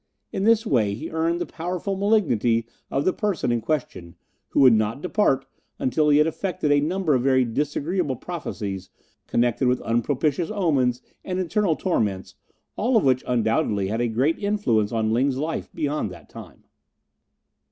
[0.31, 4.15] In this way he earned the powerful malignity of the person in question,
[4.47, 5.45] who would not depart
[5.77, 8.89] until he had effected a number of very disagreeable prophecies
[9.27, 12.33] connected with unpropitious omens and internal torments,
[12.75, 16.63] all of which undoubtedly had a great influence on Ling's life beyond that time.